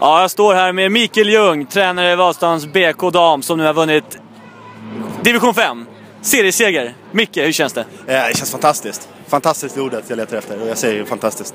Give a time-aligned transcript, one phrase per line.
[0.00, 3.74] Ja, jag står här med Mikael Ljung, tränare i Vadstans BK Dam, som nu har
[3.74, 4.18] vunnit
[5.22, 5.86] Division 5.
[6.22, 6.94] Serieseger.
[7.12, 7.80] Micke, hur känns det?
[7.80, 9.08] Eh, Det känns fantastiskt.
[9.28, 11.54] Fantastiskt är ordet jag letar efter och jag säger fantastiskt.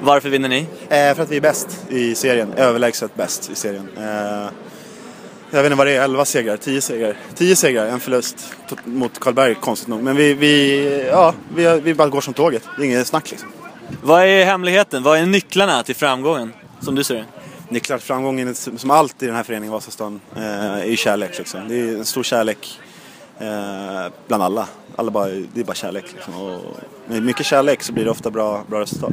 [0.00, 0.58] Varför vinner ni?
[0.88, 2.52] Eh, för att vi är bäst i serien.
[2.56, 3.88] Överlägset bäst i serien.
[3.96, 4.48] Eh,
[5.50, 7.16] jag vet inte vad det är, 11 segrar, 10 segrar.
[7.34, 8.54] 10 segrar, en förlust
[8.84, 10.02] mot Karlberg konstigt nog.
[10.02, 12.62] Men vi, vi, ja, vi, vi bara går som tåget.
[12.76, 13.48] Det är inget snack liksom.
[14.02, 15.02] Vad är hemligheten?
[15.02, 16.52] Vad är nycklarna till framgången?
[16.80, 17.24] Som du ser det.
[17.68, 20.42] Nycklar till framgången, är som allt i den här föreningen Vasastan, eh,
[20.74, 21.68] är ju kärlek liksom.
[21.68, 22.80] Det är en stor kärlek
[23.38, 24.68] eh, bland alla.
[24.96, 26.34] alla bara, det är bara kärlek liksom.
[26.34, 26.60] Och
[27.06, 29.12] med mycket kärlek så blir det ofta bra, bra resultat.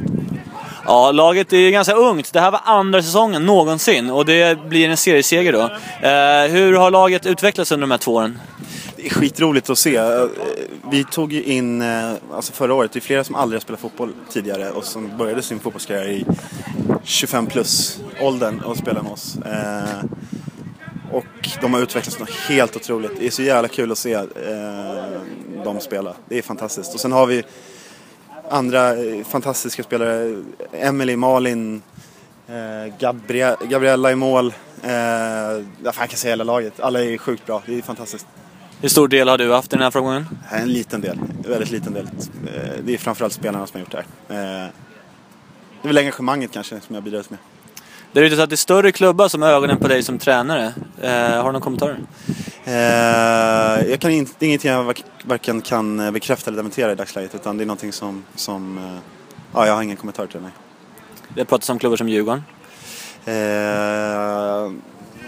[0.86, 2.32] Ja, laget är ju ganska ungt.
[2.32, 5.62] Det här var andra säsongen någonsin och det blir en serieseger då.
[6.08, 8.38] Eh, hur har laget utvecklats under de här två åren?
[9.02, 10.00] Det är skitroligt att se.
[10.90, 13.80] Vi tog ju in, eh, alltså förra året, det är flera som aldrig har spelat
[13.80, 16.26] fotboll tidigare och som började sin fotbollskarriär i
[17.04, 19.36] 25 plus åldern och spelade med oss.
[19.36, 20.04] Eh,
[21.12, 23.12] och de har utvecklats något helt otroligt.
[23.18, 24.24] Det är så jävla kul att se eh,
[25.64, 26.14] dem spela.
[26.28, 26.94] Det är fantastiskt.
[26.94, 27.42] Och sen har vi
[28.50, 30.42] andra fantastiska spelare.
[30.72, 31.82] Emily, Malin,
[33.68, 34.54] Gabriella i mål.
[34.82, 34.92] Eh,
[35.84, 36.80] jag kan säga hela laget.
[36.80, 37.62] Alla är sjukt bra.
[37.66, 38.26] Det är fantastiskt.
[38.82, 40.28] Hur stor del har du haft i den här framgången?
[40.50, 42.06] En liten del, en väldigt liten del.
[42.06, 44.64] Eh, Det är framförallt spelarna som har gjort det här.
[44.64, 44.68] Eh,
[45.82, 47.38] Det är väl engagemanget kanske som jag bidragit med.
[48.12, 50.18] Det är ju så att det är större klubbar som har ögonen på dig som
[50.18, 50.72] tränare.
[51.02, 51.98] Eh, har du några kommentarer?
[52.64, 56.92] Eh, Jag kan inte, det är ingenting jag vark- varken kan eh, bekräfta eller dementera
[56.92, 58.98] i dagsläget utan det är någonting som, som eh,
[59.54, 60.42] ja, jag har ingen kommentar till det.
[60.42, 60.52] nej.
[61.34, 62.42] Det har pratats om klubbar som Djurgården.
[63.24, 64.72] Eh,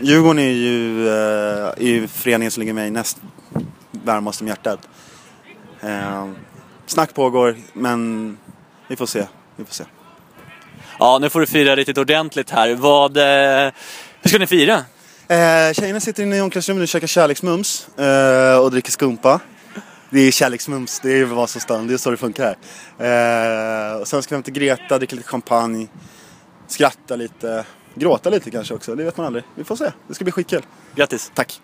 [0.01, 3.19] Djurgården är ju, eh, är ju föreningen som ligger mig näst
[3.91, 4.89] varmast om hjärtat.
[5.81, 6.29] Eh,
[6.87, 8.39] snack pågår men
[8.89, 9.27] vi får se.
[9.57, 9.85] Vi får se.
[10.99, 12.75] Ja, nu får du fira riktigt ordentligt här.
[12.75, 13.73] Vad, eh,
[14.23, 14.75] hur ska ni fira?
[15.29, 19.41] Eh, tjejerna sitter inne i omklädningsrummet och käkar kärleksmums eh, och dricker skumpa.
[20.11, 22.57] Det är kärleksmums, det är ju vad som stannar, det är så det funkar.
[22.99, 25.87] Eh, och sen ska vi hem till Greta, dricka lite champagne,
[26.67, 29.45] skratta lite, gråta lite kanske också, det vet man aldrig.
[29.55, 30.63] Vi får se, det ska bli skitkul.
[30.95, 31.33] Grattis!
[31.35, 31.61] Tack!